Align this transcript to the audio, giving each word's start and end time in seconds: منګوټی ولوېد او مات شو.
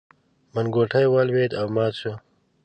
منګوټی 0.53 1.05
ولوېد 1.13 1.51
او 1.59 1.67
مات 1.75 1.93
شو. 1.99 2.13